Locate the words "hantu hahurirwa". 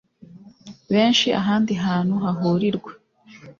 1.85-2.91